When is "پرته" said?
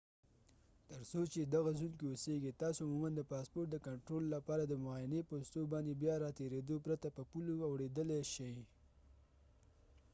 6.85-7.07